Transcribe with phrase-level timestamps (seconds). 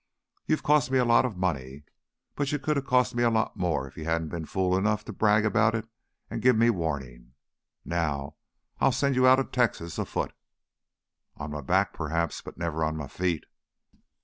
[0.47, 1.83] "You've cost me a lot of money,
[2.33, 5.05] but you could have cost me a lot more if you hadn't been fool enough
[5.05, 5.87] to brag about it
[6.27, 7.35] and give me warning.
[7.85, 8.37] Now
[8.79, 10.33] I'll send you out of Texas afoot."
[11.37, 13.45] "On my back, perhaps, but never on my feet."